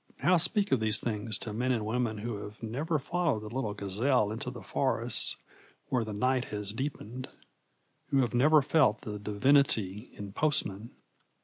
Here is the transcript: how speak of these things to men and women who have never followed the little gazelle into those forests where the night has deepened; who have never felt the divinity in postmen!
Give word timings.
how 0.21 0.35
speak 0.35 0.71
of 0.71 0.79
these 0.79 0.99
things 0.99 1.37
to 1.37 1.53
men 1.53 1.71
and 1.71 1.85
women 1.85 2.17
who 2.17 2.37
have 2.37 2.63
never 2.63 2.97
followed 2.97 3.41
the 3.41 3.53
little 3.53 3.75
gazelle 3.75 4.31
into 4.31 4.49
those 4.49 4.65
forests 4.65 5.37
where 5.89 6.03
the 6.03 6.11
night 6.11 6.45
has 6.45 6.73
deepened; 6.73 7.29
who 8.07 8.21
have 8.21 8.33
never 8.33 8.63
felt 8.63 9.01
the 9.01 9.19
divinity 9.19 10.09
in 10.15 10.33
postmen! 10.33 10.89